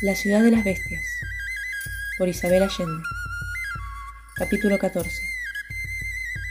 [0.00, 1.02] La ciudad de las bestias
[2.18, 3.02] por Isabel Allende
[4.36, 5.10] Capítulo 14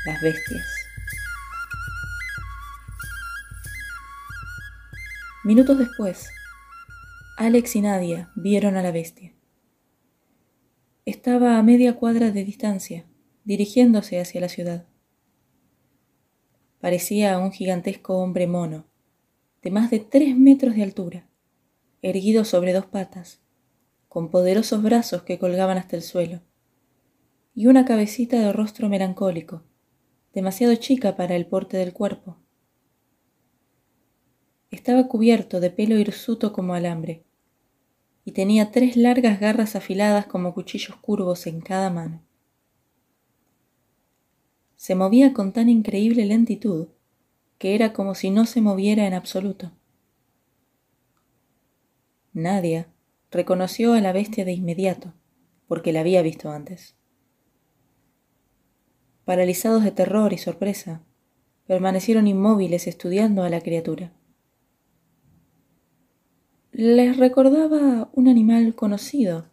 [0.05, 0.67] Las bestias
[5.45, 6.29] Minutos después,
[7.37, 9.31] Alex y Nadia vieron a la bestia.
[11.05, 13.05] Estaba a media cuadra de distancia,
[13.45, 14.87] dirigiéndose hacia la ciudad.
[16.81, 18.87] Parecía un gigantesco hombre mono,
[19.61, 21.26] de más de tres metros de altura
[22.01, 23.41] erguido sobre dos patas,
[24.07, 26.41] con poderosos brazos que colgaban hasta el suelo,
[27.55, 29.63] y una cabecita de rostro melancólico,
[30.33, 32.37] demasiado chica para el porte del cuerpo.
[34.69, 37.23] Estaba cubierto de pelo hirsuto como alambre,
[38.25, 42.21] y tenía tres largas garras afiladas como cuchillos curvos en cada mano.
[44.75, 46.89] Se movía con tan increíble lentitud
[47.57, 49.71] que era como si no se moviera en absoluto.
[52.37, 52.87] Nadia
[53.31, 55.13] reconoció a la bestia de inmediato,
[55.67, 56.95] porque la había visto antes.
[59.25, 61.01] Paralizados de terror y sorpresa,
[61.65, 64.13] permanecieron inmóviles estudiando a la criatura.
[66.71, 69.49] Les recordaba un animal conocido,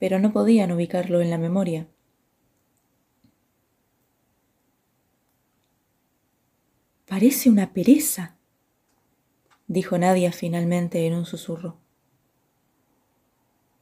[0.00, 1.86] pero no podían ubicarlo en la memoria.
[7.06, 8.39] Parece una pereza,
[9.70, 11.76] dijo Nadia finalmente en un susurro.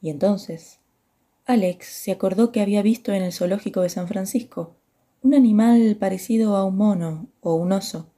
[0.02, 0.80] Y entonces,
[1.46, 4.76] Alex se acordó que había visto en el zoológico de San Francisco
[5.22, 8.10] un animal parecido a un mono o un oso,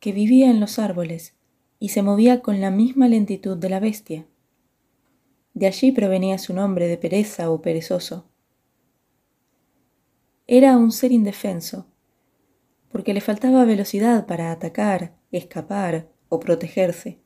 [0.00, 1.36] que vivía en los árboles
[1.78, 4.26] y se movía con la misma lentitud de la bestia.
[5.52, 8.30] De allí provenía su nombre de pereza o perezoso.
[10.46, 11.86] Era un ser indefenso,
[12.90, 17.18] porque le faltaba velocidad para atacar, escapar o protegerse,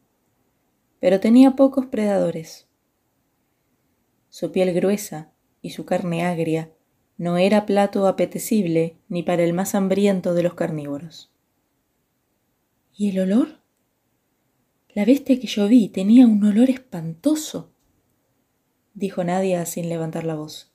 [1.01, 2.69] pero tenía pocos predadores.
[4.29, 6.73] Su piel gruesa y su carne agria
[7.19, 11.33] no era plato apetecible ni para el más hambriento de los carnívoros.
[12.95, 13.61] ¿Y el olor?
[14.95, 17.73] La bestia que yo vi tenía un olor espantoso,
[18.95, 20.73] dijo Nadia sin levantar la voz.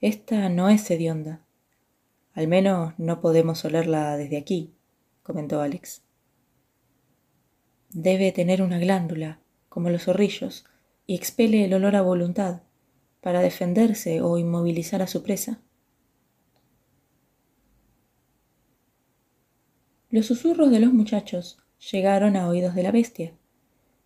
[0.00, 1.44] Esta no es hedionda.
[2.32, 4.74] Al menos no podemos olerla desde aquí,
[5.22, 6.02] comentó Alex.
[7.90, 10.64] Debe tener una glándula, como los zorrillos,
[11.06, 12.62] y expele el olor a voluntad,
[13.20, 15.60] para defenderse o inmovilizar a su presa.
[20.10, 21.58] Los susurros de los muchachos
[21.90, 23.34] llegaron a oídos de la bestia,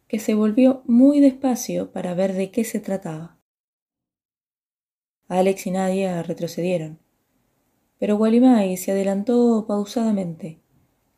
[0.08, 3.38] que se volvió muy despacio para ver de qué se trataba.
[5.28, 7.00] Alex y Nadia retrocedieron,
[7.98, 10.60] pero Walimai se adelantó pausadamente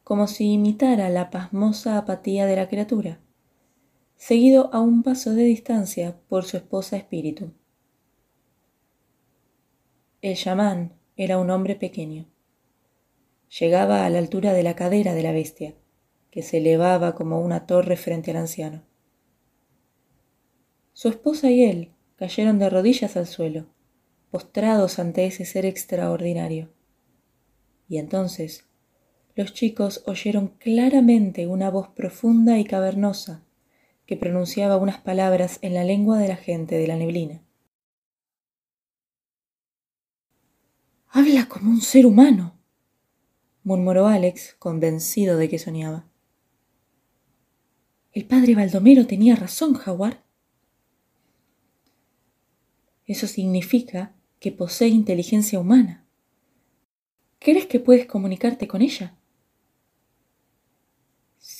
[0.08, 3.20] como si imitara la pasmosa apatía de la criatura,
[4.16, 7.52] seguido a un paso de distancia por su esposa espíritu.
[10.22, 12.24] El chamán era un hombre pequeño.
[13.60, 15.74] Llegaba a la altura de la cadera de la bestia,
[16.30, 18.84] que se elevaba como una torre frente al anciano.
[20.94, 23.66] Su esposa y él cayeron de rodillas al suelo,
[24.30, 26.70] postrados ante ese ser extraordinario.
[27.90, 28.67] Y entonces
[29.38, 33.44] los chicos oyeron claramente una voz profunda y cavernosa
[34.04, 37.40] que pronunciaba unas palabras en la lengua de la gente de la neblina.
[41.06, 42.58] Habla como un ser humano,
[43.62, 46.08] murmuró Alex, convencido de que soñaba.
[48.10, 50.24] El padre Baldomero tenía razón, Jaguar.
[53.06, 56.04] Eso significa que posee inteligencia humana.
[57.38, 59.14] ¿Crees que puedes comunicarte con ella?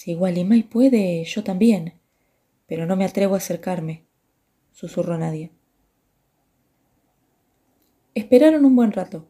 [0.09, 1.93] Si Walimay puede, yo también,
[2.67, 4.07] pero no me atrevo a acercarme,
[4.73, 5.51] susurró Nadia.
[8.15, 9.29] Esperaron un buen rato,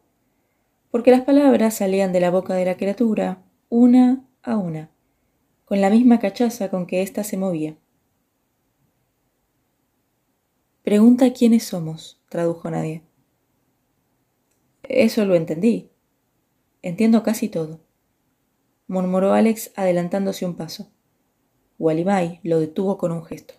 [0.89, 4.89] porque las palabras salían de la boca de la criatura una a una,
[5.65, 7.77] con la misma cachaza con que ésta se movía.
[10.81, 13.01] Pregunta quiénes somos, tradujo Nadia.
[14.83, 15.89] Eso lo entendí.
[16.81, 17.81] Entiendo casi todo
[18.89, 20.91] murmuró Alex adelantándose un paso.
[21.77, 23.53] Walimay lo detuvo con un gesto.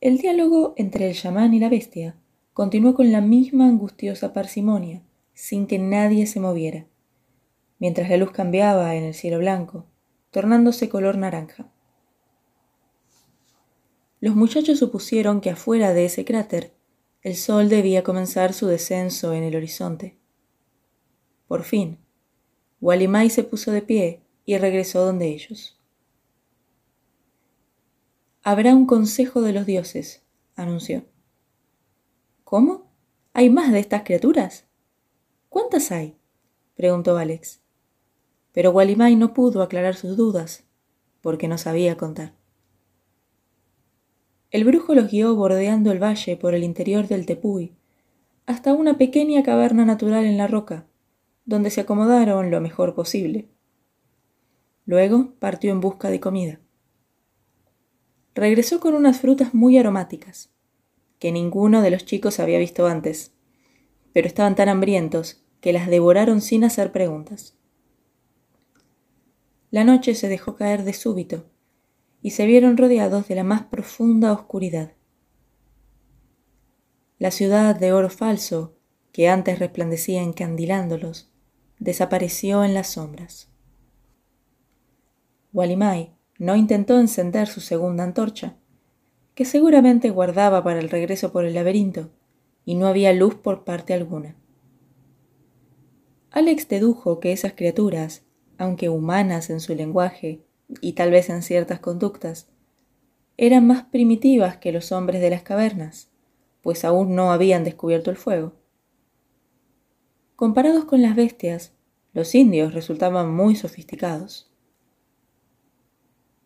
[0.00, 2.16] El diálogo entre el chamán y la bestia
[2.52, 5.02] continuó con la misma angustiosa parsimonia,
[5.34, 6.86] sin que nadie se moviera,
[7.78, 9.86] mientras la luz cambiaba en el cielo blanco,
[10.30, 11.70] tornándose color naranja.
[14.20, 16.72] Los muchachos supusieron que afuera de ese cráter
[17.22, 20.18] el sol debía comenzar su descenso en el horizonte.
[21.46, 21.98] Por fin,
[22.80, 25.78] Walimay se puso de pie y regresó donde ellos.
[28.42, 30.22] Habrá un consejo de los dioses,
[30.54, 31.04] anunció.
[32.44, 32.92] ¿Cómo?
[33.32, 34.66] ¿Hay más de estas criaturas?
[35.48, 36.16] ¿Cuántas hay?
[36.76, 37.60] preguntó Alex.
[38.52, 40.64] Pero Walimai no pudo aclarar sus dudas,
[41.22, 42.34] porque no sabía contar.
[44.50, 47.74] El brujo los guió bordeando el valle por el interior del Tepuy,
[48.46, 50.86] hasta una pequeña caverna natural en la roca,
[51.46, 53.48] donde se acomodaron lo mejor posible.
[54.84, 56.60] Luego partió en busca de comida.
[58.34, 60.50] Regresó con unas frutas muy aromáticas,
[61.18, 63.32] que ninguno de los chicos había visto antes,
[64.12, 67.56] pero estaban tan hambrientos que las devoraron sin hacer preguntas.
[69.70, 71.46] La noche se dejó caer de súbito
[72.22, 74.92] y se vieron rodeados de la más profunda oscuridad.
[77.18, 78.76] La ciudad de oro falso,
[79.12, 81.32] que antes resplandecía encandilándolos,
[81.78, 83.48] desapareció en las sombras.
[85.52, 88.56] Walimai no intentó encender su segunda antorcha,
[89.34, 92.10] que seguramente guardaba para el regreso por el laberinto,
[92.64, 94.36] y no había luz por parte alguna.
[96.30, 98.24] Alex dedujo que esas criaturas,
[98.58, 100.42] aunque humanas en su lenguaje
[100.80, 102.48] y tal vez en ciertas conductas,
[103.38, 106.10] eran más primitivas que los hombres de las cavernas,
[106.62, 108.54] pues aún no habían descubierto el fuego.
[110.36, 111.72] Comparados con las bestias,
[112.12, 114.52] los indios resultaban muy sofisticados.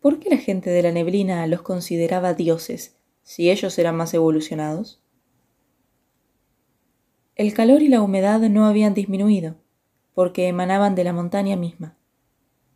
[0.01, 5.03] ¿Por qué la gente de la neblina los consideraba dioses si ellos eran más evolucionados?
[7.35, 9.57] El calor y la humedad no habían disminuido,
[10.15, 11.99] porque emanaban de la montaña misma,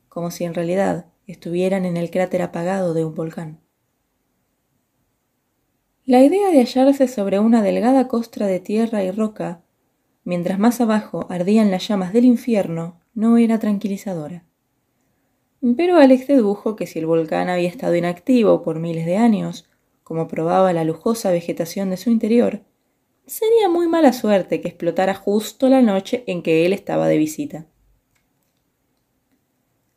[0.08, 3.60] como si en realidad estuvieran en el cráter apagado de un volcán.
[6.04, 9.62] La idea de hallarse sobre una delgada costra de tierra y roca,
[10.24, 14.44] mientras más abajo ardían las llamas del infierno, no era tranquilizadora.
[15.76, 19.68] Pero Alex dedujo que si el volcán había estado inactivo por miles de años,
[20.02, 22.62] como probaba la lujosa vegetación de su interior,
[23.26, 27.66] sería muy mala suerte que explotara justo la noche en que él estaba de visita.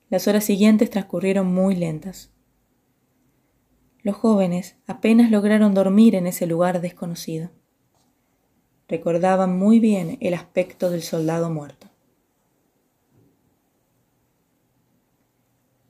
[0.09, 2.31] Las horas siguientes transcurrieron muy lentas.
[4.01, 7.49] Los jóvenes apenas lograron dormir en ese lugar desconocido.
[8.87, 11.87] Recordaban muy bien el aspecto del soldado muerto.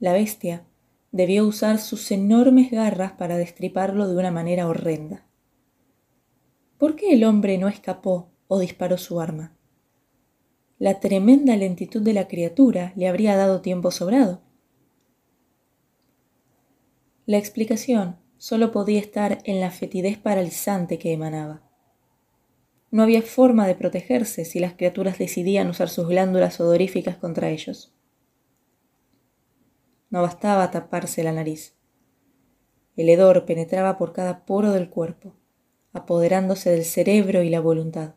[0.00, 0.64] La bestia
[1.12, 5.24] debió usar sus enormes garras para destriparlo de una manera horrenda.
[6.76, 9.56] ¿Por qué el hombre no escapó o disparó su arma?
[10.78, 14.42] La tremenda lentitud de la criatura le habría dado tiempo sobrado.
[17.26, 21.67] La explicación solo podía estar en la fetidez paralizante que emanaba.
[22.90, 27.92] No había forma de protegerse si las criaturas decidían usar sus glándulas odoríficas contra ellos.
[30.10, 31.76] No bastaba taparse la nariz.
[32.96, 35.34] El hedor penetraba por cada poro del cuerpo,
[35.92, 38.14] apoderándose del cerebro y la voluntad.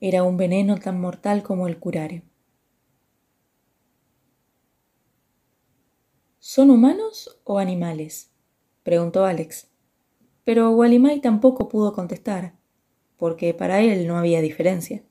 [0.00, 2.22] Era un veneno tan mortal como el curario.
[6.40, 8.30] ¿Son humanos o animales?
[8.82, 9.68] preguntó Alex.
[10.44, 12.54] Pero Walimai tampoco pudo contestar,
[13.16, 15.02] porque para él no había diferencia.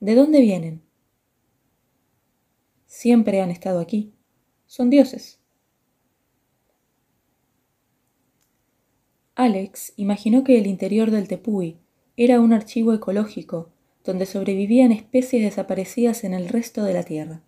[0.00, 0.82] ¿De dónde vienen?
[2.92, 4.12] siempre han estado aquí.
[4.66, 5.40] Son dioses.
[9.34, 11.78] Alex imaginó que el interior del Tepuy
[12.18, 13.70] era un archivo ecológico
[14.04, 17.42] donde sobrevivían especies desaparecidas en el resto de la Tierra.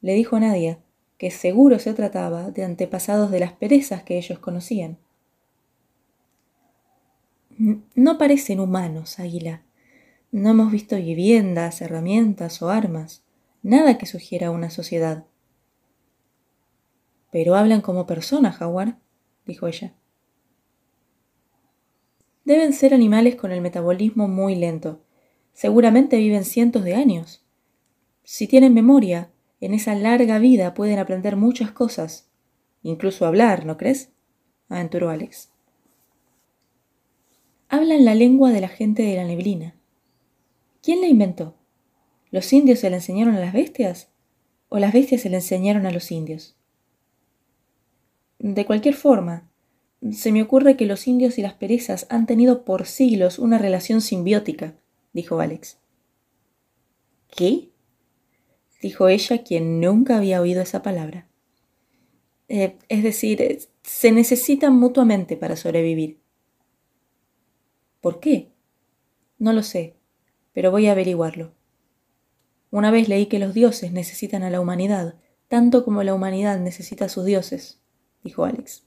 [0.00, 0.78] Le dijo a Nadia
[1.18, 4.98] que seguro se trataba de antepasados de las perezas que ellos conocían.
[7.58, 9.62] No parecen humanos, Águila.
[10.30, 13.24] No hemos visto viviendas, herramientas o armas
[13.62, 15.26] nada que sugiera una sociedad.
[17.30, 18.98] Pero hablan como personas, Jaguar,
[19.46, 19.94] dijo ella.
[22.44, 25.02] Deben ser animales con el metabolismo muy lento.
[25.52, 27.44] Seguramente viven cientos de años.
[28.24, 32.30] Si tienen memoria, en esa larga vida pueden aprender muchas cosas,
[32.82, 34.12] incluso hablar, ¿no crees?
[34.68, 35.50] aventuró Alex.
[37.68, 39.74] Hablan la lengua de la gente de la neblina.
[40.82, 41.54] ¿Quién la inventó?
[42.30, 44.08] ¿Los indios se le enseñaron a las bestias?
[44.70, 46.56] ¿O las bestias se le enseñaron a los indios?
[48.38, 49.48] De cualquier forma,
[50.12, 54.00] se me ocurre que los indios y las perezas han tenido por siglos una relación
[54.00, 54.74] simbiótica,
[55.12, 55.78] dijo Alex.
[57.34, 57.68] ¿Qué?
[58.80, 61.26] dijo ella, quien nunca había oído esa palabra.
[62.48, 66.18] Eh, es decir, se necesitan mutuamente para sobrevivir.
[68.00, 68.52] ¿Por qué?
[69.38, 69.96] No lo sé,
[70.52, 71.52] pero voy a averiguarlo.
[72.70, 75.16] Una vez leí que los dioses necesitan a la humanidad
[75.48, 77.80] tanto como la humanidad necesita a sus dioses,
[78.22, 78.84] dijo Alex.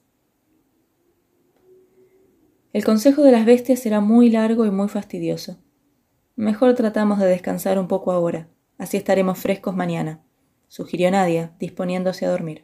[2.71, 5.57] El consejo de las bestias será muy largo y muy fastidioso.
[6.35, 10.23] Mejor tratamos de descansar un poco ahora, así estaremos frescos mañana,
[10.67, 12.63] sugirió Nadia, disponiéndose a dormir.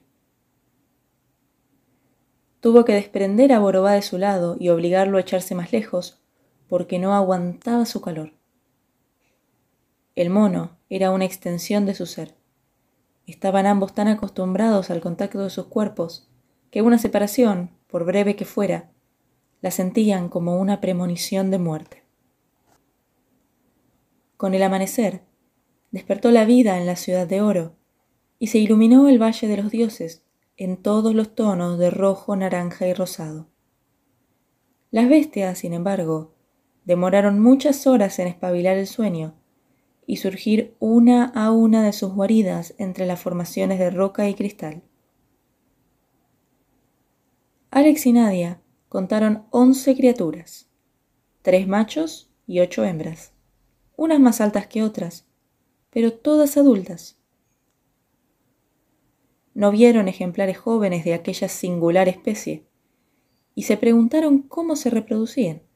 [2.61, 6.21] Tuvo que desprender a Borobá de su lado y obligarlo a echarse más lejos,
[6.67, 8.33] porque no aguantaba su calor.
[10.15, 12.35] El mono era una extensión de su ser.
[13.25, 16.29] Estaban ambos tan acostumbrados al contacto de sus cuerpos
[16.71, 18.91] que una separación, por breve que fuera,
[19.61, 22.03] la sentían como una premonición de muerte.
[24.37, 25.23] Con el amanecer,
[25.91, 27.75] despertó la vida en la ciudad de oro,
[28.39, 30.23] y se iluminó el valle de los dioses
[30.57, 33.47] en todos los tonos de rojo, naranja y rosado.
[34.91, 36.33] Las bestias, sin embargo,
[36.87, 39.35] demoraron muchas horas en espabilar el sueño
[40.05, 44.81] y surgir una a una de sus guaridas entre las formaciones de roca y cristal.
[47.71, 50.69] Alex y Nadia contaron once criaturas,
[51.41, 53.33] tres machos y ocho hembras,
[53.97, 55.27] unas más altas que otras,
[55.89, 57.19] pero todas adultas.
[59.53, 62.65] No vieron ejemplares jóvenes de aquella singular especie
[63.55, 65.66] y se preguntaron cómo se reproducían.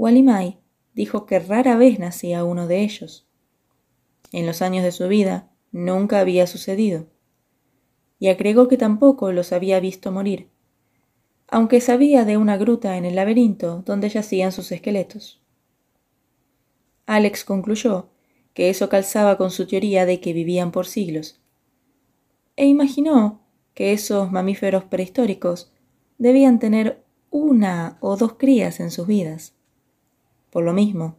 [0.00, 0.58] Walimai
[0.94, 3.28] dijo que rara vez nacía uno de ellos.
[4.32, 7.06] En los años de su vida nunca había sucedido,
[8.18, 10.48] y agregó que tampoco los había visto morir
[11.50, 15.42] aunque sabía de una gruta en el laberinto donde yacían sus esqueletos.
[17.06, 18.08] Alex concluyó
[18.54, 21.40] que eso calzaba con su teoría de que vivían por siglos,
[22.56, 23.40] e imaginó
[23.74, 25.72] que esos mamíferos prehistóricos
[26.18, 29.54] debían tener una o dos crías en sus vidas.
[30.50, 31.16] Por lo mismo,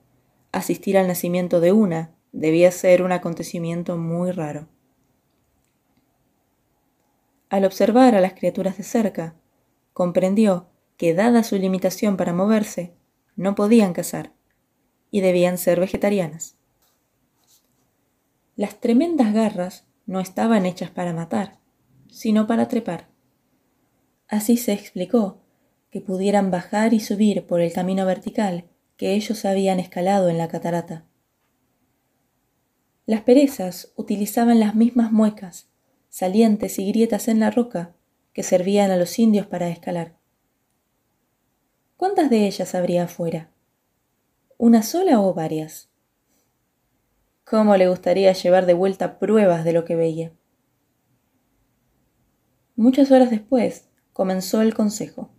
[0.52, 4.68] asistir al nacimiento de una debía ser un acontecimiento muy raro.
[7.50, 9.36] Al observar a las criaturas de cerca,
[9.94, 12.94] comprendió que dada su limitación para moverse,
[13.36, 14.34] no podían cazar
[15.10, 16.56] y debían ser vegetarianas.
[18.56, 21.60] Las tremendas garras no estaban hechas para matar,
[22.10, 23.10] sino para trepar.
[24.28, 25.42] Así se explicó
[25.90, 28.71] que pudieran bajar y subir por el camino vertical
[29.02, 31.08] que ellos habían escalado en la catarata.
[33.08, 35.72] Las perezas utilizaban las mismas muecas,
[36.10, 37.96] salientes y grietas en la roca
[38.32, 40.20] que servían a los indios para escalar.
[41.98, 43.50] ¿Cuántas de ellas habría afuera?
[44.60, 45.90] ¿Una sola o varias?
[47.44, 50.32] ¿Cómo le gustaría llevar de vuelta pruebas de lo que veía?
[52.76, 55.32] Muchas horas después comenzó el consejo.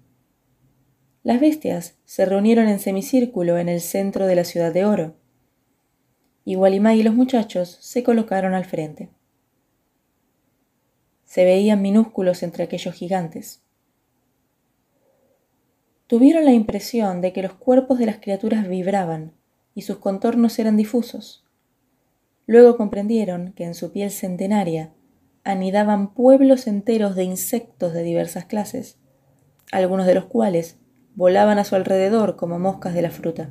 [1.22, 5.14] Las bestias se reunieron en semicírculo en el centro de la ciudad de oro,
[6.44, 9.10] y Walimay y los muchachos se colocaron al frente
[11.32, 13.62] se veían minúsculos entre aquellos gigantes.
[16.06, 19.32] Tuvieron la impresión de que los cuerpos de las criaturas vibraban
[19.74, 21.42] y sus contornos eran difusos.
[22.44, 24.92] Luego comprendieron que en su piel centenaria
[25.42, 28.98] anidaban pueblos enteros de insectos de diversas clases,
[29.70, 30.80] algunos de los cuales
[31.14, 33.50] volaban a su alrededor como moscas de la fruta.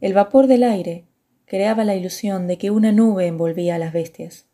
[0.00, 1.08] El vapor del aire
[1.44, 4.46] creaba la ilusión de que una nube envolvía a las bestias.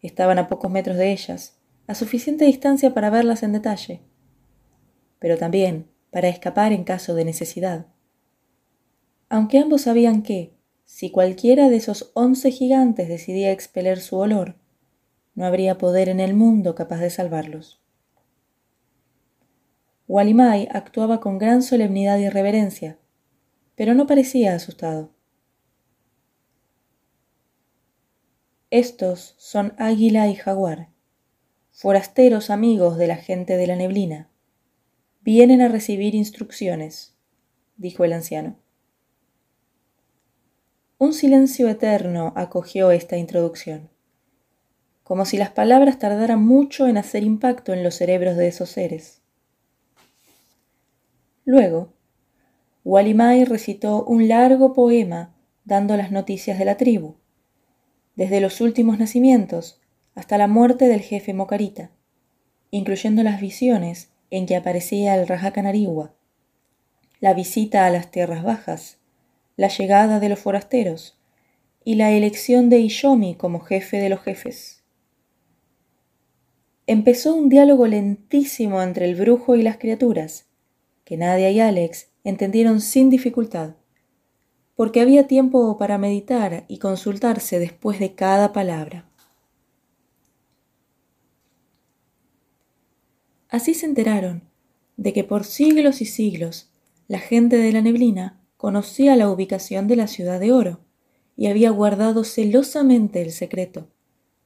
[0.00, 4.02] Estaban a pocos metros de ellas, a suficiente distancia para verlas en detalle,
[5.18, 7.86] pero también para escapar en caso de necesidad.
[9.28, 14.56] Aunque ambos sabían que, si cualquiera de esos once gigantes decidía expeler su olor,
[15.34, 17.85] no habría poder en el mundo capaz de salvarlos.
[20.16, 22.98] Walimai actuaba con gran solemnidad y reverencia,
[23.74, 25.10] pero no parecía asustado.
[28.70, 30.88] Estos son Águila y Jaguar,
[31.70, 34.30] forasteros amigos de la gente de la neblina.
[35.20, 37.14] Vienen a recibir instrucciones,
[37.76, 38.56] dijo el anciano.
[40.96, 43.90] Un silencio eterno acogió esta introducción,
[45.02, 49.20] como si las palabras tardaran mucho en hacer impacto en los cerebros de esos seres.
[51.46, 51.94] Luego,
[52.84, 55.32] Walimai recitó un largo poema
[55.64, 57.14] dando las noticias de la tribu
[58.16, 59.80] desde los últimos nacimientos
[60.16, 61.90] hasta la muerte del jefe Mocarita,
[62.70, 66.14] incluyendo las visiones en que aparecía el Rajacanarigua,
[67.20, 68.98] la visita a las tierras bajas,
[69.56, 71.16] la llegada de los forasteros
[71.84, 74.82] y la elección de Ishomi como jefe de los jefes.
[76.88, 80.46] Empezó un diálogo lentísimo entre el brujo y las criaturas,
[81.06, 83.76] que Nadia y Alex entendieron sin dificultad.
[84.74, 89.08] porque había tiempo para meditar y consultarse después de cada palabra.
[93.48, 94.42] Así se enteraron
[94.98, 96.68] de que por siglos y siglos
[97.08, 100.80] la gente de la neblina conocía la ubicación de la ciudad de oro
[101.36, 103.88] y había guardado celosamente el secreto,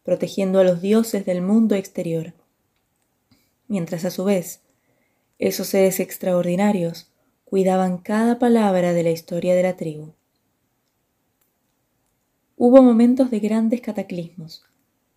[0.05, 2.35] protegiendo a los dioses del mundo exterior.
[3.67, 4.61] Mientras a su vez,
[5.41, 7.11] esos seres extraordinarios
[7.47, 10.13] cuidaban cada palabra de la historia de la tribu.
[12.57, 14.67] Hubo momentos de grandes cataclismos,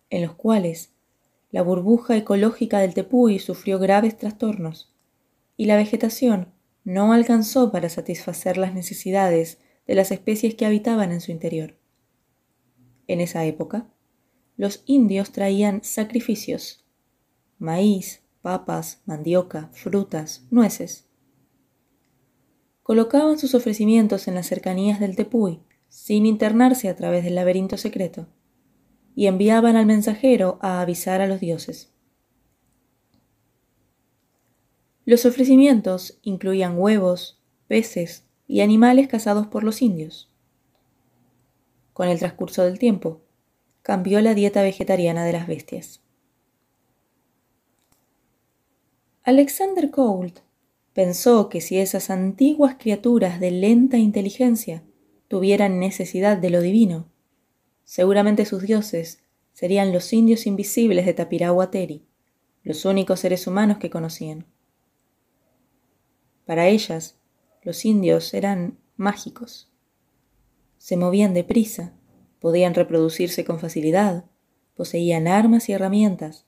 [0.08, 0.94] en los cuales
[1.50, 4.94] la burbuja ecológica del Tepuy sufrió graves trastornos
[5.58, 6.54] y la vegetación
[6.84, 11.76] no alcanzó para satisfacer las necesidades de las especies que habitaban en su interior.
[13.08, 13.90] En esa época,
[14.56, 16.82] los indios traían sacrificios,
[17.58, 21.08] maíz, papas, mandioca, frutas, nueces.
[22.82, 28.26] Colocaban sus ofrecimientos en las cercanías del Tepuy, sin internarse a través del laberinto secreto
[29.14, 31.94] y enviaban al mensajero a avisar a los dioses.
[35.06, 40.30] Los ofrecimientos incluían huevos, peces y animales cazados por los indios.
[41.94, 43.22] Con el transcurso del tiempo,
[43.80, 46.03] cambió la dieta vegetariana de las bestias.
[49.24, 50.40] Alexander Colt
[50.92, 54.84] pensó que si esas antiguas criaturas de lenta inteligencia
[55.28, 57.08] tuvieran necesidad de lo divino,
[57.84, 62.02] Seguramente sus dioses serían los indios invisibles de Tapirahuateri,
[62.62, 64.46] los únicos seres humanos que conocían.
[66.46, 67.18] Para ellas,
[67.62, 69.70] los indios eran mágicos.
[70.78, 71.94] Se movían deprisa,
[72.40, 74.24] podían reproducirse con facilidad,
[74.74, 76.46] poseían armas y herramientas,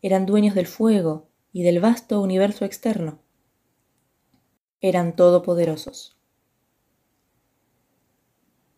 [0.00, 3.20] eran dueños del fuego y del vasto universo externo.
[4.80, 6.16] Eran todopoderosos.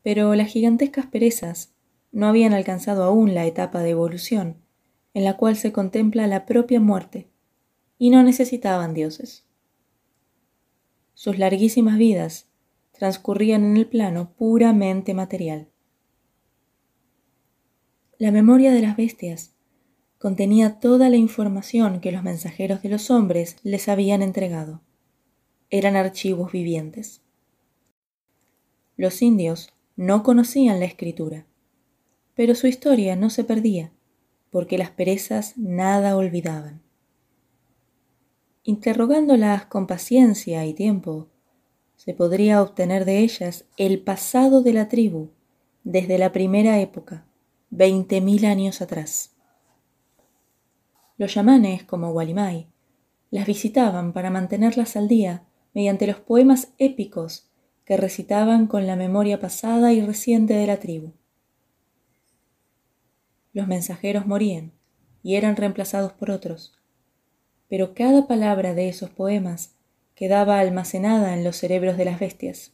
[0.03, 1.75] Pero las gigantescas perezas
[2.13, 4.57] no habían alcanzado aún la etapa de evolución,
[5.15, 7.29] en la cual se contempla la propia muerte,
[7.99, 9.45] y no necesitaban dioses.
[11.15, 12.49] Sus larguísimas vidas
[12.93, 15.69] transcurrían en el plano puramente material.
[18.19, 19.55] La memoria de las bestias
[20.21, 24.81] contenía toda la información que los mensajeros de los hombres les habían entregado.
[25.69, 27.23] Eran archivos vivientes.
[28.97, 31.47] Los indios no conocían la escritura
[32.41, 33.93] pero su historia no se perdía,
[34.51, 36.81] porque las perezas nada olvidaban.
[38.63, 41.29] Interrogándolas con paciencia y tiempo,
[41.97, 45.29] se podría obtener de ellas el pasado de la tribu
[45.85, 47.27] desde la primera época,
[47.69, 49.33] veinte mil años atrás.
[51.21, 52.67] Los yamanes, como Walimai,
[53.31, 57.49] las visitaban para mantenerlas al día mediante los poemas épicos
[57.85, 61.13] que recitaban con la memoria pasada y reciente de la tribu
[63.53, 64.73] los mensajeros morían
[65.23, 66.73] y eran reemplazados por otros,
[67.69, 69.75] pero cada palabra de esos poemas
[70.15, 72.73] quedaba almacenada en los cerebros de las bestias.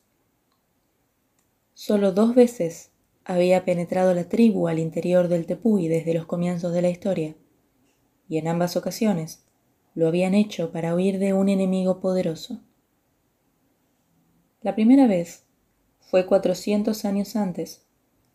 [1.74, 2.90] Solo dos veces
[3.24, 7.35] había penetrado la tribu al interior del Tepuy desde los comienzos de la historia,
[8.28, 9.44] y en ambas ocasiones
[9.94, 12.60] lo habían hecho para huir de un enemigo poderoso.
[14.62, 15.44] La primera vez
[16.00, 17.86] fue cuatrocientos años antes,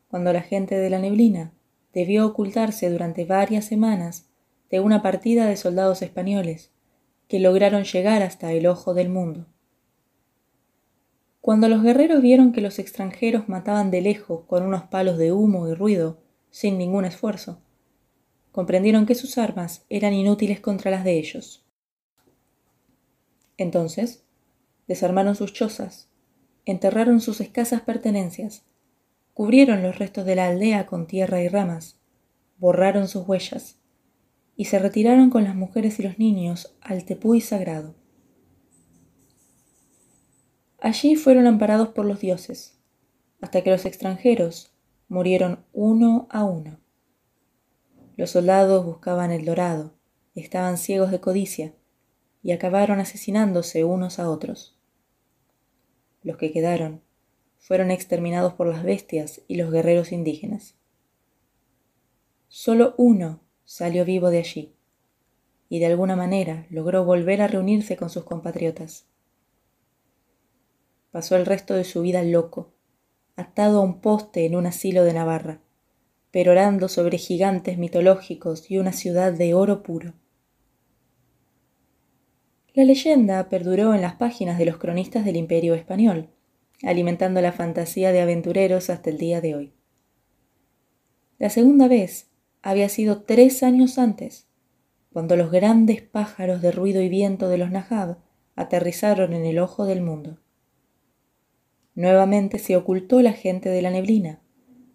[0.09, 1.53] cuando la gente de la neblina
[1.93, 4.27] debió ocultarse durante varias semanas
[4.69, 6.71] de una partida de soldados españoles
[7.27, 9.45] que lograron llegar hasta el ojo del mundo.
[11.41, 15.67] Cuando los guerreros vieron que los extranjeros mataban de lejos con unos palos de humo
[15.67, 17.61] y ruido, sin ningún esfuerzo,
[18.51, 21.65] comprendieron que sus armas eran inútiles contra las de ellos.
[23.57, 24.23] Entonces,
[24.87, 26.09] desarmaron sus chozas,
[26.65, 28.63] enterraron sus escasas pertenencias
[29.33, 31.99] cubrieron los restos de la aldea con tierra y ramas,
[32.57, 33.79] borraron sus huellas,
[34.55, 37.95] y se retiraron con las mujeres y los niños al tepuy sagrado.
[40.79, 42.77] Allí fueron amparados por los dioses,
[43.39, 44.73] hasta que los extranjeros
[45.07, 46.80] murieron uno a uno.
[48.21, 49.95] Los soldados buscaban el dorado,
[50.35, 51.73] estaban ciegos de codicia,
[52.43, 54.77] y acabaron asesinándose unos a otros.
[56.21, 57.01] Los que quedaron
[57.57, 60.75] fueron exterminados por las bestias y los guerreros indígenas.
[62.47, 64.75] Solo uno salió vivo de allí,
[65.67, 69.07] y de alguna manera logró volver a reunirse con sus compatriotas.
[71.09, 72.71] Pasó el resto de su vida loco,
[73.35, 75.63] atado a un poste en un asilo de Navarra,
[76.31, 80.13] perorando sobre gigantes mitológicos y una ciudad de oro puro.
[82.73, 86.29] La leyenda perduró en las páginas de los cronistas del Imperio español,
[86.83, 89.73] alimentando la fantasía de aventureros hasta el día de hoy.
[91.37, 92.29] La segunda vez
[92.61, 94.47] había sido tres años antes,
[95.11, 98.19] cuando los grandes pájaros de ruido y viento de los Nahab
[98.55, 100.39] aterrizaron en el ojo del mundo.
[101.93, 104.40] Nuevamente se ocultó la gente de la neblina,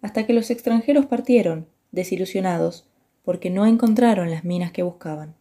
[0.07, 2.87] hasta que los extranjeros partieron, desilusionados,
[3.23, 5.35] porque no encontraron las minas que buscaban.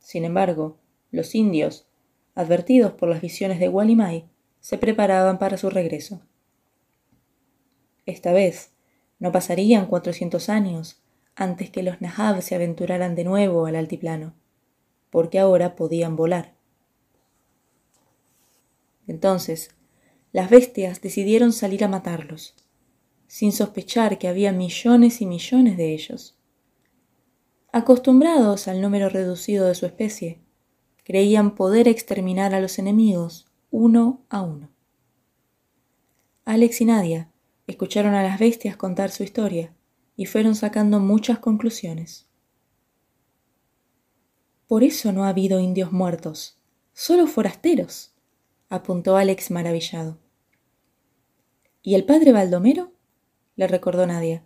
[0.00, 0.76] Sin embargo,
[1.12, 1.86] los indios,
[2.34, 6.20] advertidos por las visiones de Walimai, se preparaban para su regreso.
[8.06, 8.72] Esta vez,
[9.20, 11.00] no pasarían cuatrocientos años
[11.36, 14.34] antes que los Nahab se aventuraran de nuevo al altiplano,
[15.10, 16.54] porque ahora podían volar.
[19.06, 19.70] Entonces,
[20.32, 22.56] las bestias decidieron salir a matarlos,
[23.28, 26.36] sin sospechar que había millones y millones de ellos.
[27.70, 30.40] Acostumbrados al número reducido de su especie,
[31.04, 34.70] creían poder exterminar a los enemigos uno a uno.
[36.44, 37.30] Alex y Nadia
[37.66, 39.74] escucharon a las bestias contar su historia
[40.16, 42.26] y fueron sacando muchas conclusiones.
[44.66, 46.58] Por eso no ha habido indios muertos,
[46.94, 48.14] solo forasteros,
[48.70, 50.18] apuntó Alex maravillado.
[51.82, 52.97] ¿Y el padre Baldomero?
[53.58, 54.44] Le recordó Nadia.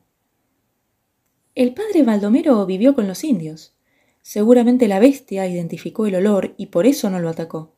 [1.54, 3.76] El padre Baldomero vivió con los indios.
[4.22, 7.76] Seguramente la bestia identificó el olor y por eso no lo atacó.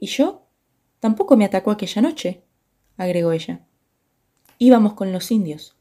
[0.00, 0.46] ¿Y yo?
[1.00, 2.44] Tampoco me atacó aquella noche,
[2.96, 3.66] agregó ella.
[4.58, 5.76] Íbamos con los indios.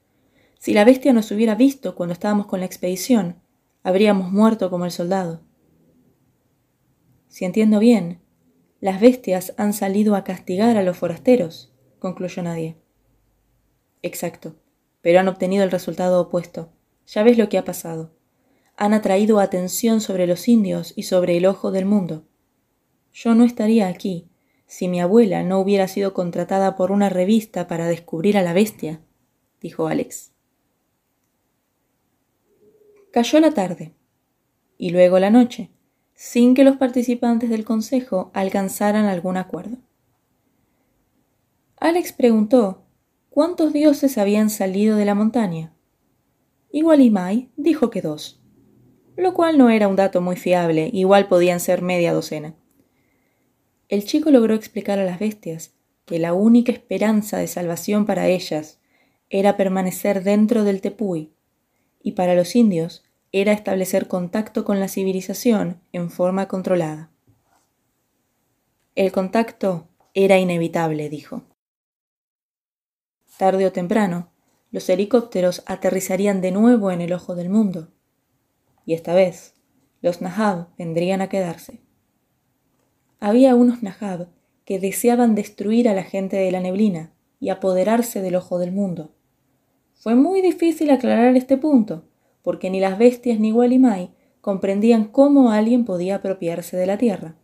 [0.57, 3.35] Si la bestia nos hubiera visto cuando estábamos con la expedición,
[3.83, 5.43] habríamos muerto como el soldado.
[7.27, 8.19] Si entiendo bien,
[8.79, 12.77] las bestias han salido a castigar a los forasteros, concluyó nadie.
[14.01, 14.55] Exacto,
[15.01, 16.69] pero han obtenido el resultado opuesto.
[17.07, 18.11] Ya ves lo que ha pasado.
[18.75, 22.25] Han atraído atención sobre los indios y sobre el ojo del mundo.
[23.13, 24.27] Yo no estaría aquí
[24.67, 29.01] si mi abuela no hubiera sido contratada por una revista para descubrir a la bestia,
[29.61, 30.31] dijo Alex.
[33.11, 33.93] Cayó la tarde
[34.77, 35.71] y luego la noche
[36.13, 39.77] sin que los participantes del consejo alcanzaran algún acuerdo.
[41.77, 42.86] Alex preguntó
[43.37, 45.71] cuántos dioses habían salido de la montaña.
[46.71, 48.41] Y Walimai dijo que dos,
[49.15, 52.55] lo cual no era un dato muy fiable, igual podían ser media docena.
[53.89, 58.79] El chico logró explicar a las bestias que la única esperanza de salvación para ellas
[59.29, 61.31] era permanecer dentro del tepuy,
[62.01, 67.11] y para los indios era establecer contacto con la civilización en forma controlada.
[68.95, 71.43] El contacto era inevitable, dijo.
[73.37, 74.29] Tarde o temprano,
[74.71, 77.89] los helicópteros aterrizarían de nuevo en el ojo del mundo,
[78.85, 79.53] y esta vez
[80.01, 81.81] los Nahab vendrían a quedarse.
[83.19, 84.27] Había unos Nahab
[84.65, 89.11] que deseaban destruir a la gente de la neblina y apoderarse del ojo del mundo.
[89.95, 92.03] Fue muy difícil aclarar este punto,
[92.41, 97.35] porque ni las bestias ni Walimai comprendían cómo alguien podía apropiarse de la tierra.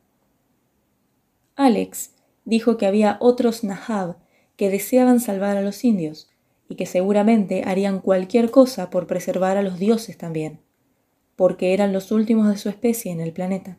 [1.56, 4.23] Alex dijo que había otros Nahab
[4.56, 6.30] que deseaban salvar a los indios
[6.70, 10.60] y que seguramente harían cualquier cosa por preservar a los dioses también,
[11.36, 13.78] porque eran los últimos de su especie en el planeta.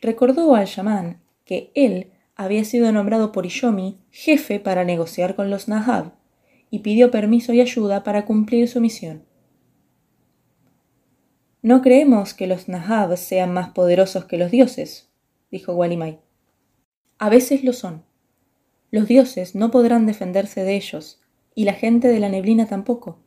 [0.00, 5.68] Recordó al chamán que él había sido nombrado por Ishomi jefe para negociar con los
[5.68, 6.12] Nahab
[6.70, 9.24] y pidió permiso y ayuda para cumplir su misión.
[11.62, 15.08] No creemos que los Nahab sean más poderosos que los dioses,
[15.50, 16.20] dijo Walimai.
[17.18, 18.04] A veces lo son.
[18.94, 21.20] Los dioses no podrán defenderse de ellos,
[21.52, 23.18] y la gente de la neblina tampoco.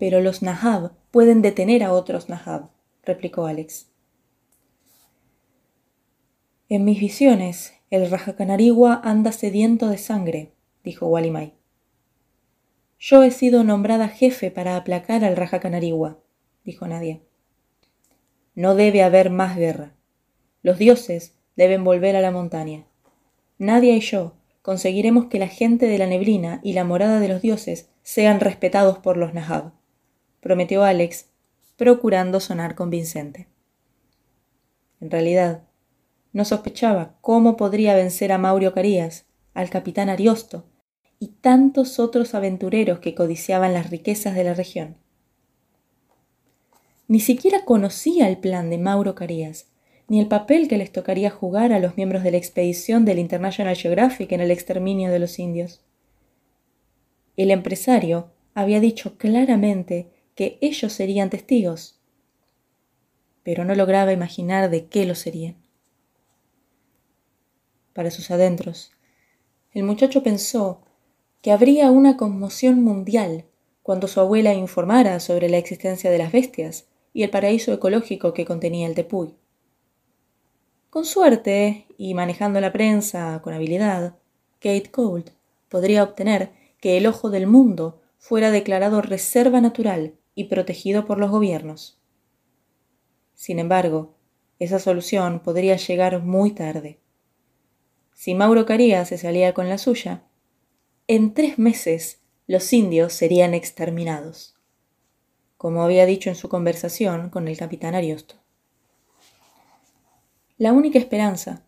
[0.00, 2.70] Pero los Nahab pueden detener a otros Nahab,
[3.04, 3.88] replicó Alex.
[6.68, 11.54] En mis visiones, el Rajacanarigua anda sediento de sangre, dijo Walimai.
[12.98, 16.18] Yo he sido nombrada jefe para aplacar al Rajacanarigua,
[16.64, 17.20] dijo Nadia.
[18.56, 19.94] No debe haber más guerra.
[20.64, 22.86] Los dioses deben volver a la montaña.
[23.56, 27.42] Nadia y yo conseguiremos que la gente de la neblina y la morada de los
[27.42, 29.72] dioses sean respetados por los Nahab,
[30.40, 31.26] prometió Alex,
[31.76, 33.48] procurando sonar convincente.
[35.00, 35.64] En realidad,
[36.32, 40.66] no sospechaba cómo podría vencer a Maurio Carías, al capitán Ariosto
[41.18, 44.96] y tantos otros aventureros que codiciaban las riquezas de la región.
[47.08, 49.69] Ni siquiera conocía el plan de Mauro Carías,
[50.10, 53.76] ni el papel que les tocaría jugar a los miembros de la expedición del International
[53.76, 55.84] Geographic en el exterminio de los indios.
[57.36, 62.00] El empresario había dicho claramente que ellos serían testigos,
[63.44, 65.54] pero no lograba imaginar de qué lo serían.
[67.92, 68.90] para sus adentros,
[69.72, 70.80] el muchacho pensó
[71.40, 73.44] que habría una conmoción mundial
[73.84, 78.44] cuando su abuela informara sobre la existencia de las bestias y el paraíso ecológico que
[78.44, 79.36] contenía el tepuy.
[80.90, 84.16] Con suerte, y manejando la prensa con habilidad,
[84.58, 85.30] Kate Colt
[85.68, 86.50] podría obtener
[86.80, 92.00] que el ojo del mundo fuera declarado reserva natural y protegido por los gobiernos.
[93.36, 94.16] Sin embargo,
[94.58, 96.98] esa solución podría llegar muy tarde.
[98.12, 100.24] Si Mauro Carías se salía con la suya,
[101.06, 104.56] en tres meses los indios serían exterminados,
[105.56, 108.39] como había dicho en su conversación con el capitán Ariosto.
[110.60, 111.62] La única esperanza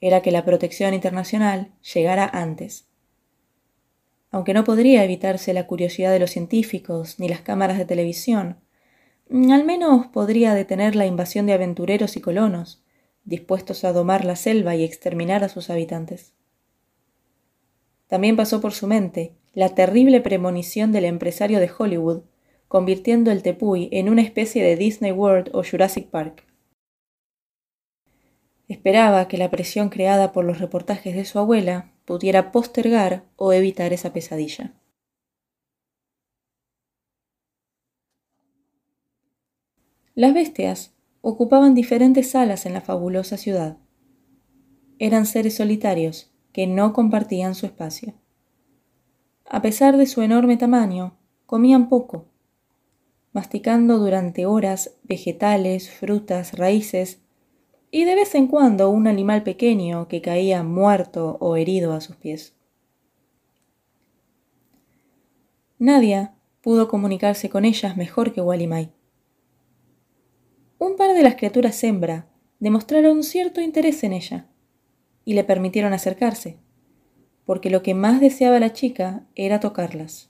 [0.00, 2.86] era que la protección internacional llegara antes.
[4.30, 8.60] Aunque no podría evitarse la curiosidad de los científicos ni las cámaras de televisión,
[9.50, 12.84] al menos podría detener la invasión de aventureros y colonos,
[13.24, 16.32] dispuestos a domar la selva y exterminar a sus habitantes.
[18.06, 22.22] También pasó por su mente la terrible premonición del empresario de Hollywood,
[22.68, 26.45] convirtiendo el Tepuy en una especie de Disney World o Jurassic Park.
[28.68, 33.92] Esperaba que la presión creada por los reportajes de su abuela pudiera postergar o evitar
[33.92, 34.72] esa pesadilla.
[40.14, 43.76] Las bestias ocupaban diferentes salas en la fabulosa ciudad.
[44.98, 48.14] Eran seres solitarios que no compartían su espacio.
[49.44, 52.24] A pesar de su enorme tamaño, comían poco,
[53.32, 57.20] masticando durante horas vegetales, frutas, raíces
[57.96, 62.14] y de vez en cuando un animal pequeño que caía muerto o herido a sus
[62.14, 62.54] pies.
[65.78, 68.92] Nadia pudo comunicarse con ellas mejor que Walimai.
[70.76, 72.28] Un par de las criaturas hembra
[72.60, 74.46] demostraron cierto interés en ella
[75.24, 76.58] y le permitieron acercarse,
[77.46, 80.28] porque lo que más deseaba la chica era tocarlas.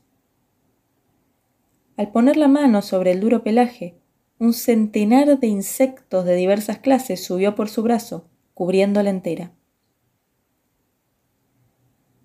[1.97, 3.99] Al poner la mano sobre el duro pelaje,
[4.39, 9.53] un centenar de insectos de diversas clases subió por su brazo, cubriéndola entera.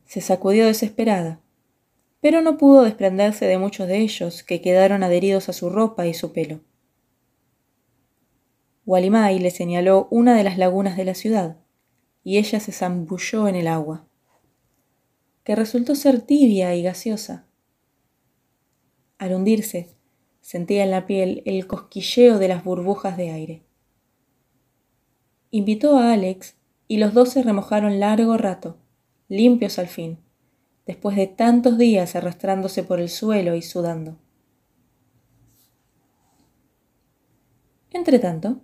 [0.06, 1.40] Se sacudió desesperada,
[2.20, 6.14] pero no pudo desprenderse de muchos de ellos que quedaron adheridos a su ropa y
[6.14, 6.60] su pelo.
[8.86, 11.58] Walimai le señaló una de las lagunas de la ciudad,
[12.24, 14.06] y ella se zambulló en el agua,
[15.46, 17.48] que resultó ser tibia y gaseosa.
[19.18, 19.96] Al hundirse,
[20.42, 23.64] Sentía en la piel el cosquilleo de las burbujas de aire.
[25.50, 26.56] Invitó a Alex
[26.88, 28.78] y los dos se remojaron largo rato,
[29.30, 30.20] limpios al fin,
[30.86, 34.18] después de tantos días arrastrándose por el suelo y sudando.
[37.92, 38.62] Entretanto,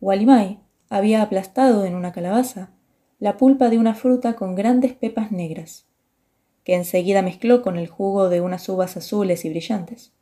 [0.00, 2.70] Walimai había aplastado en una calabaza
[3.18, 5.86] la pulpa de una fruta con grandes pepas negras,
[6.62, 10.12] que enseguida mezcló con el jugo de unas uvas azules y brillantes.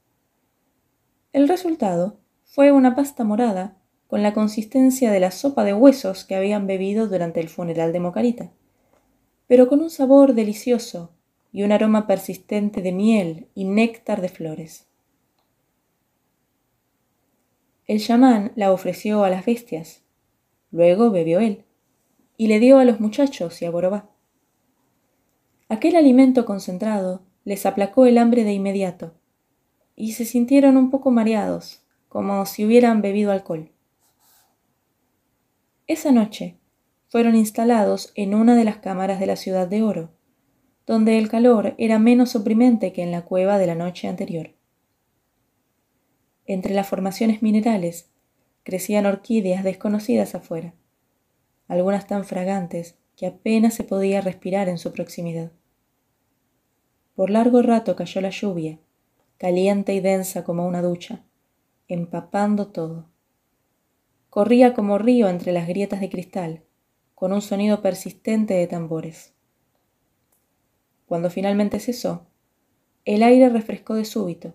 [1.33, 6.35] El resultado fue una pasta morada con la consistencia de la sopa de huesos que
[6.35, 8.53] habían bebido durante el funeral de Mocarita,
[9.47, 11.15] pero con un sabor delicioso
[11.51, 14.87] y un aroma persistente de miel y néctar de flores.
[17.87, 20.03] El chamán la ofreció a las bestias,
[20.71, 21.65] luego bebió él,
[22.37, 24.11] y le dio a los muchachos y a Borobá.
[25.71, 29.15] Aquel alimento concentrado les aplacó el hambre de inmediato,
[29.95, 33.71] y se sintieron un poco mareados, como si hubieran bebido alcohol.
[35.87, 36.57] Esa noche
[37.09, 40.11] fueron instalados en una de las cámaras de la ciudad de oro,
[40.87, 44.51] donde el calor era menos oprimente que en la cueva de la noche anterior.
[46.47, 48.11] Entre las formaciones minerales
[48.63, 50.75] crecían orquídeas desconocidas afuera,
[51.69, 55.53] algunas tan fragantes que apenas se podía respirar en su proximidad.
[57.15, 58.79] Por largo rato cayó la lluvia
[59.43, 61.25] caliente y densa como una ducha,
[61.89, 63.09] empapando todo.
[64.31, 66.63] Corría como río entre las grietas de cristal,
[67.17, 69.35] con un sonido persistente de tambores.
[71.07, 72.29] Cuando finalmente cesó,
[73.05, 74.55] el aire refrescó de súbito,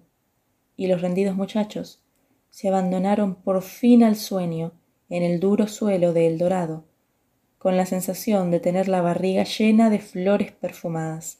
[0.77, 2.01] y los rendidos muchachos
[2.49, 4.71] se abandonaron por fin al sueño
[5.09, 6.85] en el duro suelo de El Dorado,
[7.57, 11.39] con la sensación de tener la barriga llena de flores perfumadas.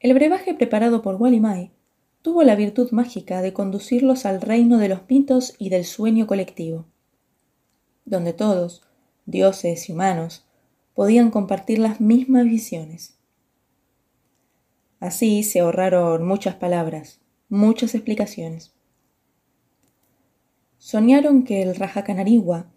[0.00, 1.72] El brebaje preparado por Walimai
[2.22, 6.86] tuvo la virtud mágica de conducirlos al reino de los mitos y del sueño colectivo,
[8.06, 8.82] donde todos,
[9.26, 10.46] dioses y humanos,
[10.94, 13.18] podían compartir las mismas visiones.
[15.00, 18.72] Así se ahorraron muchas palabras, muchas explicaciones.
[20.78, 22.72] Soñaron que el Raja Canarigua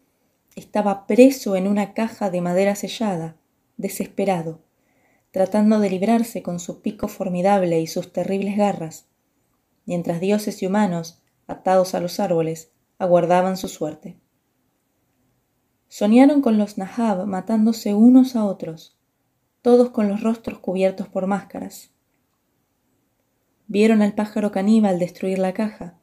[0.57, 3.37] estaba preso en una caja de madera sellada,
[3.77, 4.59] desesperado,
[5.33, 9.07] tratando de librarse con su pico formidable y sus terribles garras,
[9.83, 14.19] mientras dioses y humanos, atados a los árboles, aguardaban su suerte.
[15.87, 18.95] Soñaron con los Nahab matándose unos a otros,
[19.63, 21.89] todos con los rostros cubiertos por máscaras.
[23.65, 25.97] Vieron al pájaro caníbal destruir la caja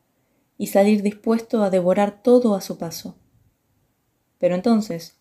[0.59, 3.17] y salir dispuesto a devorar todo a su paso.
[4.39, 5.21] Pero entonces,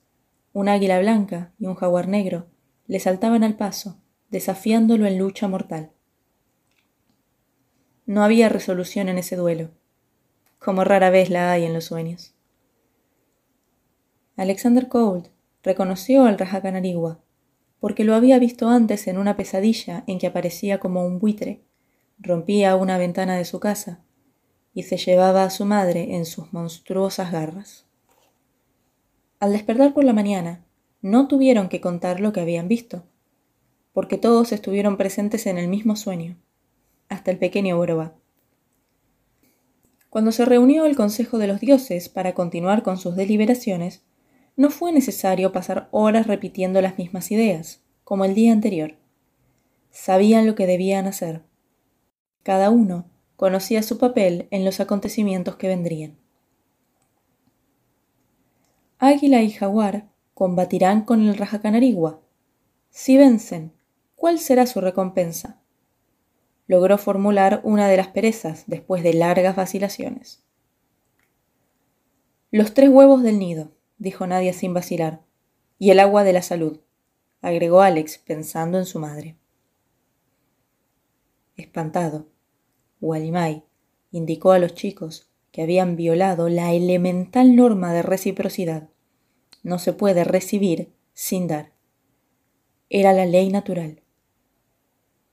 [0.51, 2.47] un águila blanca y un jaguar negro
[2.89, 5.91] le saltaban al paso, desafiándolo en lucha mortal.
[8.07, 9.69] No había resolución en ese duelo,
[10.57, 12.33] como rara vez la hay en los sueños.
[14.37, 15.27] Alexander Cold
[15.61, 17.19] reconoció al Rajacanarigua,
[17.79, 21.61] porque lo había visto antes en una pesadilla en que aparecía como un buitre,
[22.17, 24.03] rompía una ventana de su casa
[24.73, 27.85] y se llevaba a su madre en sus monstruosas garras.
[29.39, 30.65] Al despertar por la mañana,
[31.01, 33.03] no tuvieron que contar lo que habían visto,
[33.93, 36.37] porque todos estuvieron presentes en el mismo sueño,
[37.07, 38.13] hasta el pequeño Boroba.
[40.09, 44.03] Cuando se reunió el Consejo de los Dioses para continuar con sus deliberaciones,
[44.55, 48.95] no fue necesario pasar horas repitiendo las mismas ideas, como el día anterior.
[49.91, 51.43] Sabían lo que debían hacer.
[52.43, 53.05] Cada uno
[53.37, 56.17] conocía su papel en los acontecimientos que vendrían.
[58.97, 62.21] Águila y Jaguar combatirán con el Rajacanarigua.
[62.89, 63.73] Si vencen,
[64.15, 65.59] ¿cuál será su recompensa?
[66.65, 70.41] Logró formular una de las perezas después de largas vacilaciones.
[72.51, 75.25] Los tres huevos del nido dijo Nadia sin vacilar.
[75.77, 76.79] Y el agua de la salud,
[77.41, 79.35] agregó Alex pensando en su madre.
[81.57, 82.27] Espantado,
[83.01, 83.65] Walimai
[84.11, 88.87] indicó a los chicos que habían violado la elemental norma de reciprocidad.
[89.63, 91.73] No se puede recibir sin dar.
[92.89, 94.01] Era la ley natural.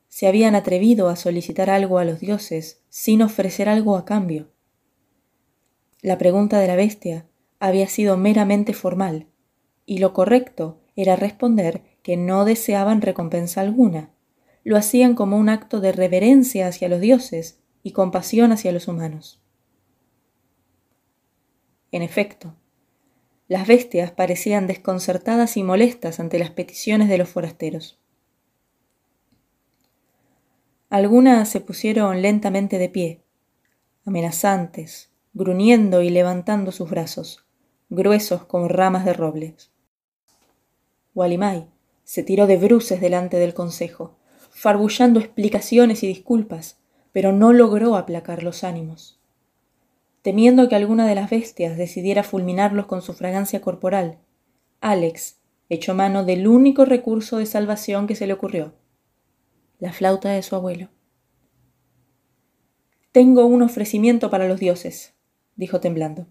[0.08, 4.50] Se habían atrevido a solicitar algo a los dioses sin ofrecer algo a cambio.
[6.02, 7.26] La pregunta de la bestia
[7.58, 9.26] había sido meramente formal,
[9.86, 14.10] y lo correcto era responder que no deseaban recompensa alguna.
[14.64, 19.40] Lo hacían como un acto de reverencia hacia los dioses y compasión hacia los humanos.
[21.92, 22.54] En efecto,
[23.48, 27.98] las bestias parecían desconcertadas y molestas ante las peticiones de los forasteros.
[30.88, 33.20] Algunas se pusieron lentamente de pie,
[34.04, 37.46] amenazantes, gruñendo y levantando sus brazos
[37.88, 39.70] gruesos como ramas de robles.
[41.14, 41.68] Walimai
[42.04, 44.16] se tiró de bruces delante del consejo,
[44.50, 46.78] farbullando explicaciones y disculpas,
[47.12, 49.15] pero no logró aplacar los ánimos.
[50.26, 54.18] Temiendo que alguna de las bestias decidiera fulminarlos con su fragancia corporal,
[54.80, 58.74] Alex echó mano del único recurso de salvación que se le ocurrió,
[59.78, 60.88] la flauta de su abuelo.
[63.12, 65.14] Tengo un ofrecimiento para los dioses,
[65.54, 66.26] dijo temblando.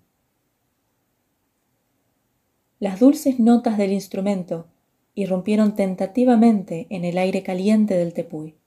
[2.79, 4.67] Las dulces notas del instrumento
[5.13, 8.57] irrumpieron tentativamente en el aire caliente del tepuy.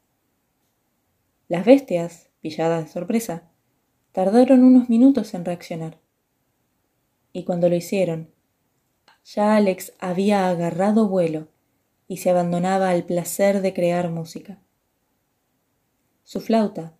[1.48, 3.50] Las bestias, pilladas de sorpresa,
[4.18, 6.00] tardaron unos minutos en reaccionar.
[7.32, 8.32] Y cuando lo hicieron,
[9.24, 11.46] ya Alex había agarrado vuelo
[12.08, 14.58] y se abandonaba al placer de crear música.
[16.24, 16.96] Su flauta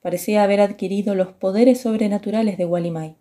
[0.00, 3.18] parecía haber adquirido los poderes sobrenaturales de Walimai.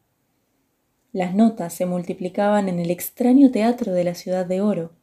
[1.12, 4.94] Las notas se multiplicaban en el extraño teatro de la ciudad de oro,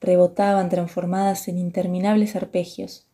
[0.00, 3.06] rebotaban transformadas en interminables arpegios,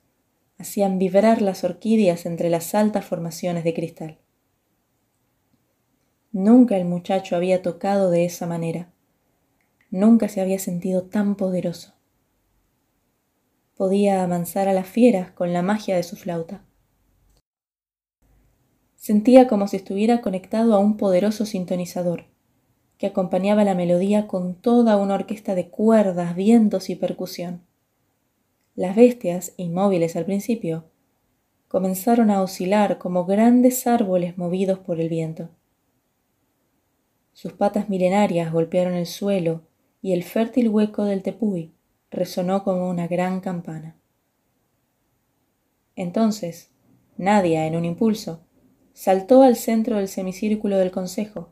[0.56, 4.18] hacían vibrar las orquídeas entre las altas formaciones de cristal.
[6.32, 8.90] Nunca el muchacho había tocado de esa manera,
[9.90, 11.94] nunca se había sentido tan poderoso.
[13.74, 16.62] Podía amansar a las fieras con la magia de su flauta.
[18.96, 22.26] Sentía como si estuviera conectado a un poderoso sintonizador,
[22.98, 27.62] que acompañaba la melodía con toda una orquesta de cuerdas, vientos y percusión.
[28.74, 30.84] Las bestias, inmóviles al principio,
[31.68, 35.48] comenzaron a oscilar como grandes árboles movidos por el viento.
[37.40, 39.62] Sus patas milenarias golpearon el suelo
[40.02, 41.72] y el fértil hueco del tepuy
[42.10, 43.96] resonó como una gran campana.
[45.94, 46.72] Entonces,
[47.16, 48.40] Nadia, en un impulso,
[48.92, 51.50] saltó al centro del semicírculo del consejo,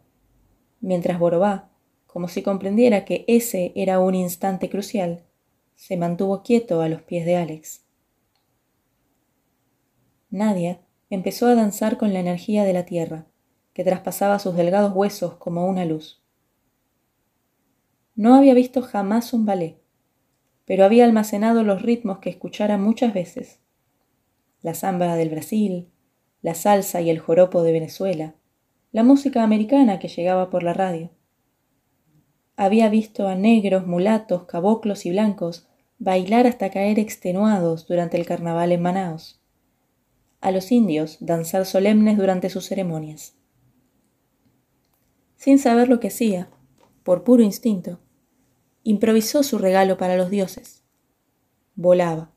[0.80, 1.70] mientras Borobá,
[2.08, 5.22] como si comprendiera que ese era un instante crucial,
[5.76, 7.84] se mantuvo quieto a los pies de Alex.
[10.30, 10.80] Nadia
[11.10, 13.28] empezó a danzar con la energía de la tierra,
[13.76, 16.22] que traspasaba sus delgados huesos como una luz.
[18.14, 19.76] No había visto jamás un ballet,
[20.64, 23.60] pero había almacenado los ritmos que escuchara muchas veces.
[24.62, 25.90] La samba del Brasil,
[26.40, 28.34] la salsa y el joropo de Venezuela,
[28.92, 31.10] la música americana que llegaba por la radio.
[32.56, 35.68] Había visto a negros, mulatos, caboclos y blancos
[35.98, 39.38] bailar hasta caer extenuados durante el carnaval en Manaos,
[40.40, 43.35] a los indios danzar solemnes durante sus ceremonias.
[45.46, 46.50] Sin saber lo que hacía,
[47.04, 48.00] por puro instinto,
[48.82, 50.82] improvisó su regalo para los dioses.
[51.76, 52.32] Volaba.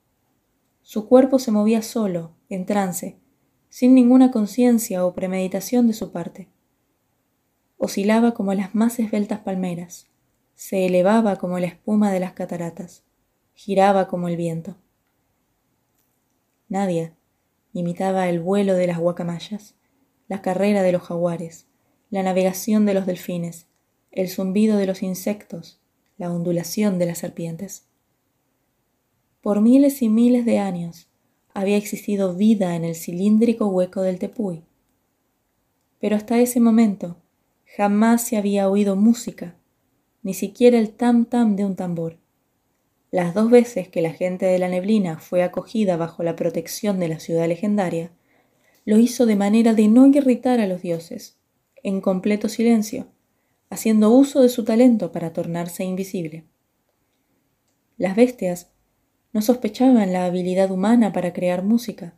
[0.84, 3.18] Su cuerpo se movía solo, en trance,
[3.68, 6.50] sin ninguna conciencia o premeditación de su parte.
[7.78, 10.06] Oscilaba como las más esbeltas palmeras,
[10.54, 13.06] se elevaba como la espuma de las cataratas,
[13.56, 14.76] giraba como el viento.
[16.68, 17.18] Nadia
[17.74, 19.74] imitaba el vuelo de las guacamayas,
[20.28, 21.69] la carrera de los jaguares,
[22.10, 23.68] la navegación de los delfines,
[24.12, 25.80] el zumbido de los insectos,
[26.18, 27.86] la ondulación de las serpientes.
[29.42, 31.08] Por miles y miles de años,
[31.54, 34.64] había existido vida en el cilíndrico hueco del tepuy.
[36.00, 37.18] Pero hasta ese momento
[37.78, 39.56] jamás se había oído música,
[40.24, 42.18] ni siquiera el tam tam de un tambor.
[43.12, 47.08] Las dos veces que la gente de la neblina fue acogida bajo la protección de
[47.08, 48.12] la ciudad legendaria,
[48.86, 51.39] lo hizo de manera de no irritar a los dioses,
[51.84, 53.08] en completo silencio,
[53.70, 56.46] haciendo uso de su talento para tornarse invisible.
[57.98, 58.72] Las bestias
[59.34, 62.16] no sospechaban la habilidad humana para crear música.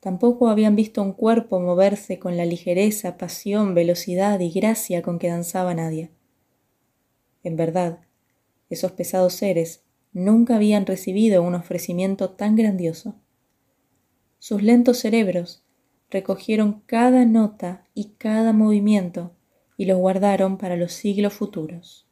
[0.00, 5.28] Tampoco habían visto un cuerpo moverse con la ligereza, pasión, velocidad y gracia con que
[5.28, 6.10] danzaba Nadia.
[7.42, 8.00] En verdad,
[8.70, 13.14] esos pesados seres nunca habían recibido un ofrecimiento tan grandioso.
[14.38, 15.62] Sus lentos cerebros
[16.10, 19.32] recogieron cada nota y cada movimiento
[19.76, 22.06] y los guardaron para los siglos futuros.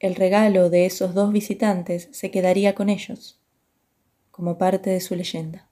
[0.00, 3.40] El regalo de esos dos visitantes se quedaría con ellos,
[4.30, 5.68] como parte de su leyenda.